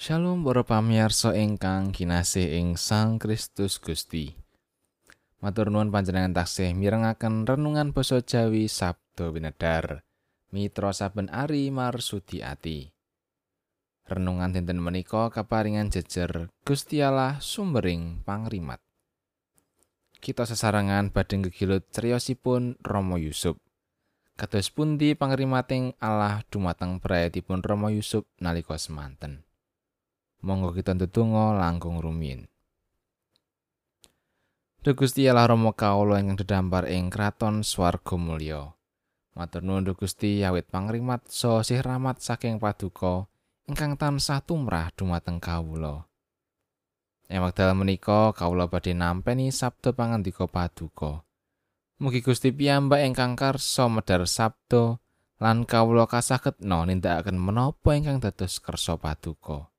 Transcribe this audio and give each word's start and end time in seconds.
Shalom 0.00 0.48
para 0.48 0.64
pamirsa 0.64 1.36
ingkang 1.36 1.92
kinasih 1.92 2.56
ing 2.56 2.80
Sang 2.80 3.20
Kristus 3.20 3.76
Gusti. 3.76 4.32
Matur 5.44 5.68
nuwun 5.68 5.92
panjenengan 5.92 6.32
taksih 6.32 6.72
mirengaken 6.72 7.44
renungan 7.44 7.92
basa 7.92 8.24
Jawi 8.24 8.64
Sabdo 8.72 9.28
Winedar. 9.28 10.00
Mitra 10.56 10.96
saben 10.96 11.28
ari 11.28 11.68
marsudi 11.68 12.40
ati. 12.40 12.88
Renungan 14.08 14.56
dinten 14.56 14.80
menika 14.80 15.28
kaparingan 15.28 15.92
jejer 15.92 16.48
Gusti 16.64 17.04
Allah 17.04 17.36
sumbering 17.36 18.24
pangrimat. 18.24 18.80
Kita 20.16 20.48
sesarengan 20.48 21.12
badhe 21.12 21.44
gegilut 21.52 21.92
criyosipun 21.92 22.80
Rama 22.80 23.20
Yusuf. 23.20 23.60
Kados 24.40 24.72
pundi 24.72 25.12
pangrimating 25.12 25.92
Allah 26.00 26.40
dumateng 26.48 27.04
prayatipun 27.04 27.60
Rama 27.60 27.92
Yusuf 27.92 28.24
nalika 28.40 28.80
semanten. 28.80 29.49
Monggo 30.40 30.72
kita 30.72 30.96
ndedonga 30.96 31.60
langkung 31.60 32.00
rumiyin. 32.00 32.48
Duh 34.80 34.96
Gusti 34.96 35.28
Allah 35.28 35.44
Rama 35.44 35.76
kawula 35.76 36.24
ingkang 36.24 36.40
dedampar 36.40 36.88
ing 36.88 37.12
kraton 37.12 37.60
swarga 37.60 38.16
mulya. 38.16 38.72
Matur 39.36 39.60
nuwun 39.60 39.84
Gusti 39.92 40.40
awit 40.40 40.72
pangrimat 40.72 41.22
so 41.28 41.60
sih 41.60 41.78
rahmat 41.84 42.24
saking 42.24 42.56
paduka 42.56 43.28
ingkang 43.68 43.94
tansah 44.00 44.40
tumrah 44.42 44.88
dumateng 44.96 45.38
kawula. 45.38 46.08
Ing 47.30 47.44
wekdal 47.46 47.76
menika 47.78 48.34
kawula 48.34 48.66
badhe 48.66 48.90
nampeni 48.96 49.54
sabda 49.54 49.94
pangandika 49.94 50.50
paduka. 50.50 51.22
Mugi 52.02 52.24
Gusti 52.24 52.50
piyambak 52.50 53.04
ingkang 53.06 53.38
karsa 53.38 53.86
medhar 53.86 54.26
sabda 54.26 54.98
lan 55.38 55.62
kawula 55.68 56.10
kasagedna 56.10 56.90
nindakaken 56.90 57.38
menapa 57.38 57.94
ingkang 57.94 58.18
dados 58.18 58.58
kersa 58.58 58.98
paduka. 58.98 59.69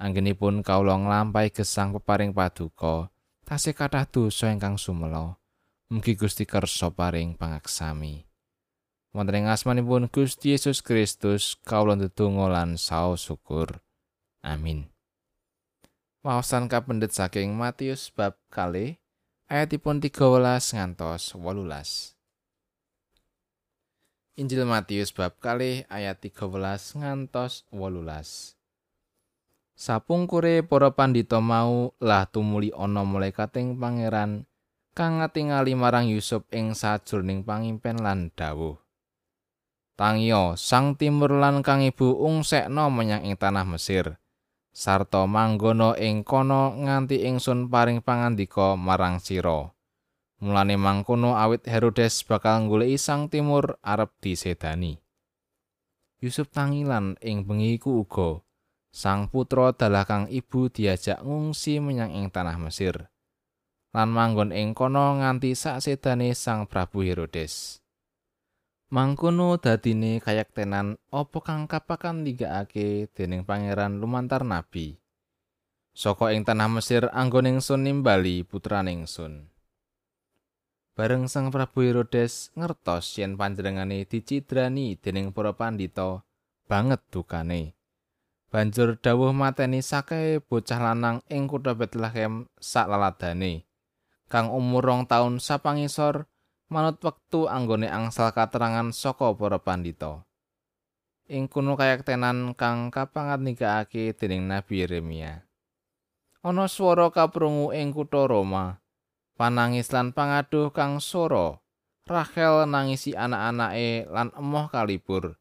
Anggenipun 0.00 0.64
kawula 0.64 0.96
nglampahi 0.96 1.52
gesang 1.52 1.92
peparing 1.92 2.32
paduka, 2.32 3.12
tasih 3.44 3.76
kathah 3.76 4.08
dosa 4.08 4.48
ingkang 4.48 4.80
sumela. 4.80 5.36
Mugi 5.92 6.16
Gusti 6.16 6.48
kersa 6.48 6.88
paring 6.88 7.36
pangaksami. 7.36 8.24
Wonten 9.12 9.44
ing 9.44 9.52
asmanipun 9.52 10.08
Gusti 10.08 10.56
Yesus 10.56 10.80
Kristus, 10.80 11.60
kawula 11.68 12.00
ndedonga 12.00 12.48
lan 12.48 12.80
saos 12.80 13.28
syukur. 13.28 13.84
Amin. 14.40 14.88
Waosan 16.24 16.72
kapendet 16.72 17.12
saking 17.12 17.52
Matius 17.52 18.08
bab 18.08 18.40
kali 18.48 18.96
ayatipun 19.52 20.00
13 20.00 20.16
ngantos 20.80 21.36
18. 21.36 22.16
Injil 24.40 24.64
Matius 24.64 25.12
bab 25.12 25.36
kali 25.44 25.84
ayat 25.92 26.24
13 26.24 27.04
ngantos 27.04 27.68
18. 27.68 28.59
Sapungkure 29.80 30.60
para 30.60 30.92
pandhita 30.92 31.40
mau 31.40 31.96
lah 32.04 32.28
tumuli 32.28 32.68
ana 32.76 33.00
malaikating 33.00 33.80
pangeran 33.80 34.44
kang 34.92 35.24
ngatingali 35.24 35.72
marang 35.72 36.04
Yusuf 36.04 36.44
ing 36.52 36.76
sajroning 36.76 37.48
pangimpen 37.48 37.96
lan 37.96 38.28
dawuh. 38.36 38.76
Tangyo 39.96 40.52
sang 40.60 41.00
timur 41.00 41.32
lan 41.32 41.64
kang 41.64 41.80
ibu 41.80 42.12
ungsekno 42.12 42.92
menyang 42.92 43.24
ing 43.24 43.40
tanah 43.40 43.64
Mesir. 43.64 44.20
Sarta 44.68 45.24
manggono 45.24 45.96
ing 45.96 46.28
kono 46.28 46.76
nganti 46.76 47.24
ingsun 47.24 47.72
paring 47.72 48.04
pangandika 48.04 48.76
marang 48.76 49.16
sira. 49.16 49.64
Mulane 50.44 50.76
mangkono 50.76 51.40
awit 51.40 51.64
Herodes 51.64 52.20
bakal 52.28 52.68
nggoleki 52.68 53.00
sang 53.00 53.32
timur 53.32 53.80
arep 53.80 54.12
disedani. 54.20 55.00
Yusuf 56.20 56.52
tangilan 56.52 57.16
ing 57.24 57.48
bengi 57.48 57.80
iku 57.80 58.04
uga 58.04 58.44
Sang 58.90 59.30
putra 59.30 59.70
dalah 59.70 60.02
kang 60.02 60.26
ibu 60.26 60.66
diajak 60.66 61.22
ngungsi 61.22 61.78
menyang 61.78 62.10
ing 62.10 62.26
tanah 62.26 62.58
Mesir. 62.58 63.06
Lan 63.94 64.10
manggon 64.10 64.50
ing 64.50 64.74
kono 64.74 65.18
nganti 65.18 65.54
saksedane 65.54 66.34
Sang 66.34 66.66
Prabu 66.66 67.06
Herodes. 67.06 67.78
Mangkono 68.90 69.54
dadine 69.62 70.18
kayektenan 70.18 70.98
apa 71.14 71.38
kang 71.46 71.70
kapakan 71.70 72.26
ndigakake 72.26 73.06
dening 73.14 73.46
pangeran 73.46 74.02
lumantar 74.02 74.42
nabi. 74.42 74.98
Saka 75.94 76.34
ing 76.34 76.42
tanah 76.42 76.66
Mesir 76.66 77.06
anggon 77.14 77.46
ingsun 77.46 77.86
nimbali 77.86 78.42
putraning 78.42 79.06
sun. 79.06 79.46
Bareng 80.98 81.30
Sang 81.30 81.54
Prabu 81.54 81.86
Herodes 81.86 82.50
ngertos 82.58 83.14
yen 83.22 83.38
panjenengane 83.38 84.02
dicidrani 84.10 84.98
dening 84.98 85.30
para 85.30 85.54
pandhita 85.54 86.26
banget 86.66 86.98
dukane. 87.14 87.79
Banjur 88.50 88.98
dawuh 88.98 89.30
mateni 89.30 89.78
sakae 89.78 90.42
bocah 90.42 90.82
lanang 90.82 91.22
ing 91.30 91.46
kutha 91.46 91.78
Bethlehem 91.78 92.50
sak 92.58 92.90
laladane 92.90 93.70
kang 94.30 94.50
umur 94.50 94.86
rong 94.86 95.02
taun 95.10 95.42
sapangisor 95.42 96.30
manut 96.70 97.02
wektu 97.02 97.50
anggone 97.50 97.90
angsal 97.90 98.30
katerangan 98.30 98.94
saka 98.94 99.34
para 99.34 99.58
pandhita. 99.58 100.22
Ing 101.26 101.50
kuno 101.50 101.74
kayaktenan 101.74 102.54
kang 102.54 102.94
kapangat 102.94 103.42
dening 103.42 104.46
Nabi 104.46 104.86
Yeremia. 104.86 105.46
Ana 106.46 106.70
swara 106.70 107.10
kaprungu 107.10 107.74
ing 107.74 107.90
kutha 107.90 108.30
Roma. 108.30 108.78
Panangis 109.34 109.90
lan 109.90 110.14
pangaduh 110.14 110.70
kang 110.70 111.00
soro 111.00 111.64
Rachel 112.04 112.68
nangisi 112.68 113.16
anak-anake 113.16 114.04
lan 114.12 114.28
emoh 114.36 114.68
kalibur 114.68 115.39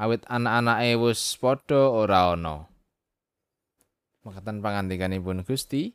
awit 0.00 0.24
anak-anake 0.32 0.96
wis 0.96 1.36
padha 1.36 1.92
ora 1.92 2.32
ana. 2.32 2.64
Mekaten 4.24 4.64
pangandikanipun 4.64 5.44
Gusti 5.44 5.92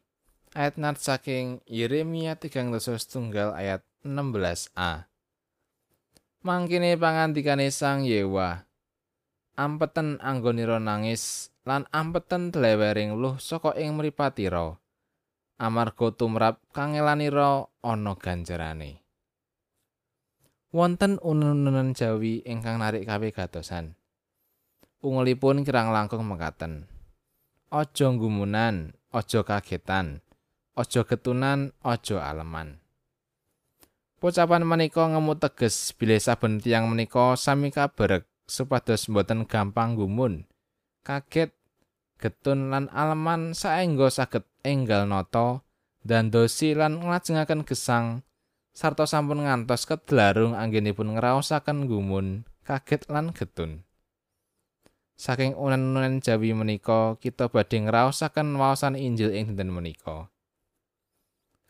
ayat 0.53 0.77
nat 0.77 1.01
saking 1.01 1.65
Yeremia 1.65 2.37
3 2.37 2.69
tunggal 3.09 3.57
ayat 3.57 3.81
16a. 4.05 5.09
Mangkene 6.45 6.93
pangandikane 7.01 7.73
Sang 7.73 8.05
Yewa. 8.05 8.69
Ampeten 9.57 10.21
anggonira 10.21 10.77
nangis 10.77 11.49
lan 11.65 11.89
ampeten 11.89 12.53
dlewering 12.53 13.17
luh 13.17 13.41
saka 13.41 13.73
ing 13.73 13.97
mripatira. 13.97 14.77
Amarga 15.57 16.11
tumrap 16.13 16.61
kangelanira 16.75 17.65
ana 17.81 18.13
ganjarane. 18.19 19.04
Wonten 20.75 21.15
unen-unen 21.23 21.95
Jawi 21.95 22.43
ingkang 22.43 22.83
narik 22.83 23.07
kawe 23.07 23.23
gatosan. 23.31 23.95
Ungulipun 24.99 25.63
kirang 25.63 25.95
langkung 25.95 26.27
mekaten. 26.27 26.91
Aja 27.71 28.11
gumunan, 28.11 28.91
aja 29.15 29.39
kagetan, 29.47 30.19
aja 30.75 31.01
ketunan, 31.07 31.71
aja 31.79 32.19
aleman. 32.27 32.83
Pocapan 34.19 34.67
menika 34.67 35.07
ngemu 35.07 35.39
teges 35.39 35.95
bilih 35.95 36.19
saben 36.19 36.59
tiyang 36.59 36.91
menika 36.91 37.39
sami 37.39 37.71
kabarek 37.71 38.27
supados 38.43 39.07
mboten 39.07 39.47
gampang 39.47 39.95
gumun, 39.95 40.43
kaget, 41.07 41.55
getun 42.19 42.71
lan 42.71 42.91
aleman 42.91 43.55
saengga 43.55 44.11
saged 44.11 44.43
enggal 44.63 45.07
nata 45.07 45.63
dan 46.03 46.31
dosi 46.31 46.75
lan 46.75 46.99
nglajengaken 46.99 47.63
gesang 47.63 48.25
sarta 48.75 49.07
sampun 49.07 49.47
ngantos 49.47 49.87
kedlarung 49.87 50.51
anggenipun 50.51 51.15
ngraosaken 51.15 51.87
gumun, 51.87 52.43
kaget 52.67 53.07
lan 53.07 53.31
getun. 53.31 53.87
Saking 55.15 55.55
unen-unen 55.55 56.19
Jawi 56.19 56.51
menika, 56.51 57.15
kita 57.23 57.47
badhe 57.47 57.87
ngraosaken 57.87 58.59
waosan 58.59 58.99
Injil 58.99 59.31
ing 59.31 59.55
dinten 59.55 59.71
menika. 59.71 60.27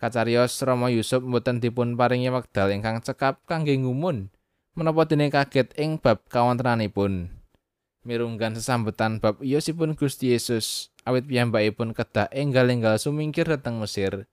Kacarios 0.02 0.58
Rama 0.66 0.90
Yusuf 0.90 1.22
mboten 1.22 1.62
dipun 1.62 1.94
paringi 1.94 2.34
wekdal 2.34 2.74
ingkang 2.74 3.00
cekap 3.00 3.46
kangge 3.48 3.78
ngumun 3.80 4.34
menapa 4.76 5.08
dene 5.08 5.32
kaget 5.32 5.72
ing 5.80 6.02
bab 6.02 6.26
kawontenanipun. 6.28 7.32
Mirunggan 8.04 8.58
sesambetan 8.58 9.24
bab 9.24 9.40
iyosipun 9.40 9.96
Gusti 9.96 10.36
Yesus 10.36 10.92
awit 11.08 11.30
piyambakipun 11.30 11.96
kedah 11.96 12.28
enggal-enggal 12.34 13.00
sumingkir 13.00 13.48
dhateng 13.48 13.80
Mesir. 13.80 14.28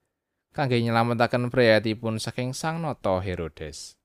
Kangge 0.53 0.77
nyelametaken 0.79 1.49
priyatipun 1.49 2.21
saking 2.21 2.53
sang 2.53 2.85
nata 2.85 3.17
Herodes. 3.19 3.97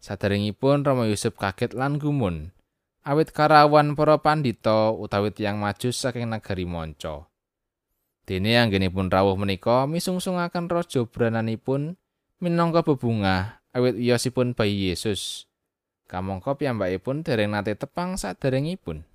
Saderengipun 0.00 0.80
Rama 0.80 1.04
Yusuf 1.04 1.36
kaget 1.36 1.76
lan 1.76 2.00
gumun, 2.00 2.56
awit 3.04 3.36
karawan 3.36 3.92
para 3.92 4.16
pandhita 4.16 4.96
utawi 4.96 5.28
tiyang 5.28 5.60
maju 5.60 5.92
saking 5.92 6.32
nagari 6.32 6.64
Monco. 6.64 7.28
Dene 8.24 8.56
anggenipun 8.56 9.12
rawuh 9.12 9.36
menika 9.36 9.84
misungsungaken 9.84 10.72
raja 10.72 11.04
brananipun 11.04 12.00
minangka 12.40 12.80
bebungah 12.80 13.60
awit 13.76 14.00
wiyosipun 14.00 14.56
bayi 14.56 14.88
Yesus. 14.88 15.50
Kamangka 16.08 16.56
piyambakipun 16.56 17.22
dereng 17.22 17.52
nate 17.52 17.76
tepang 17.76 18.16
saderengipun. 18.16 19.09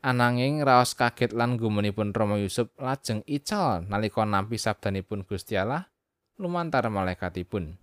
Ananging 0.00 0.64
raos 0.64 0.96
kaget 0.96 1.36
lan 1.36 1.60
gumunipun 1.60 2.16
Rama 2.16 2.40
Yusuf 2.40 2.72
lajeng 2.80 3.20
ical 3.28 3.84
nalika 3.84 4.24
nampi 4.24 4.56
sabdanipun 4.56 5.28
Gusti 5.28 5.60
Allah 5.60 5.92
lumantar 6.40 6.88
malaikatipun. 6.88 7.76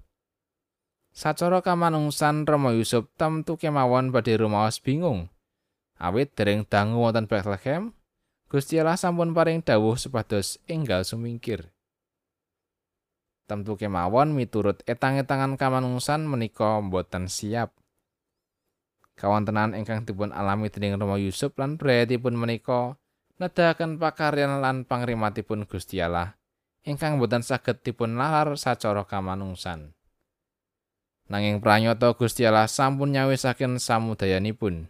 Sacara 1.14 1.62
kamanungsan 1.62 2.50
Rama 2.50 2.74
Yusuf 2.74 3.06
tamtu 3.22 3.62
kemawon 3.62 4.10
badhe 4.10 4.34
rumaos 4.34 4.82
bingung. 4.82 5.30
Awit 6.02 6.34
dereng 6.34 6.66
dangu 6.66 7.06
wonten 7.06 7.30
Bethlehem, 7.30 7.94
Gusti 8.50 8.82
Allah 8.82 8.98
sampun 8.98 9.38
paring 9.38 9.62
dawuh 9.62 9.98
supados 9.98 10.58
enggal 10.66 11.06
sumingkir. 11.06 11.70
Tentu 13.46 13.78
kemawon 13.78 14.34
miturut 14.34 14.82
etang-etangan 14.90 15.54
kamanungsan 15.54 16.26
menika 16.26 16.82
boten 16.82 17.30
siap. 17.30 17.78
Kawontenan 19.18 19.74
ingkang 19.74 20.06
dipun 20.06 20.30
alami 20.30 20.70
dening 20.70 20.94
Rama 20.94 21.18
Yusuf 21.18 21.58
lan 21.58 21.82
priyatipun 21.82 22.38
menika 22.38 23.02
nedahaken 23.42 23.98
pakaryan 23.98 24.62
lan 24.62 24.86
pangrimatipun 24.86 25.66
Gusti 25.66 25.98
Allah 25.98 26.38
ingkang 26.88 27.20
boten 27.20 27.44
saged 27.44 27.84
dipun 27.84 28.16
lalar 28.16 28.56
sacara 28.56 29.04
kamanungsan. 29.04 29.92
Nanging 31.28 31.60
pranyata 31.60 32.16
Gusti 32.16 32.48
Allah 32.48 32.72
sampun 32.72 33.12
nyawisaken 33.12 33.84
samudayanipun. 33.84 34.88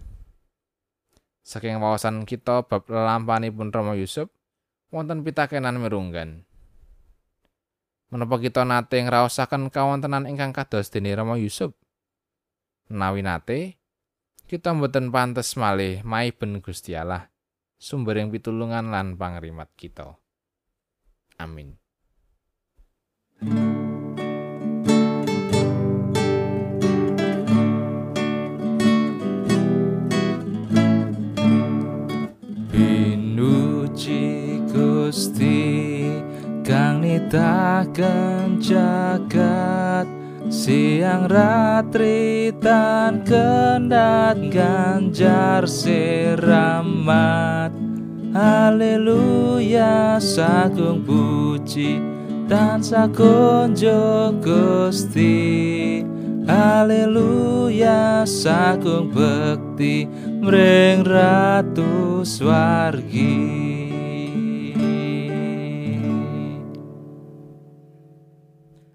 Saking 1.41 1.81
wawasan 1.81 2.29
kita 2.29 2.69
bab 2.69 2.85
lelampanipun 2.85 3.73
Rama 3.73 3.97
Yusuf, 3.97 4.29
wonten 4.93 5.25
pitakenan 5.25 5.81
merunggan. 5.81 6.45
Menapa 8.13 8.37
kita 8.37 8.61
nate 8.61 9.01
ngraosaken 9.01 9.73
kawontenan 9.73 10.29
ingkang 10.29 10.53
kados 10.53 10.93
dene 10.93 11.17
Rama 11.17 11.41
Yusuf? 11.41 11.73
Menawi 12.93 13.25
nate, 13.25 13.81
kita 14.47 14.71
mboten 14.71 15.11
pantes 15.11 15.59
malih 15.59 15.99
maiben 16.07 16.63
Gusti 16.63 16.95
Allah, 16.95 17.27
sumbering 17.75 18.31
pitulungan 18.31 18.89
lan 18.89 19.19
pangrimat 19.19 19.67
kita. 19.75 20.15
Amin. 21.37 21.75
nitaken 37.27 38.61
jagat 38.63 39.06
siang 40.67 41.31
ratri 41.31 42.51
tan 42.59 43.23
kendat 43.23 44.35
ganjar 44.51 45.63
siramat 45.63 47.71
haleluya 48.35 50.19
sagung 50.19 51.07
puji 51.07 52.03
dan 52.51 52.83
sakonjo 52.83 54.35
gusti. 54.43 56.03
Haleluya 56.47 58.23
sagung 58.23 59.11
bekti 59.11 60.07
mring 60.39 61.03
ratu 61.03 62.23
swargi 62.23 63.35